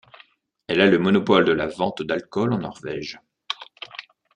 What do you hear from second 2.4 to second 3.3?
en Norvège.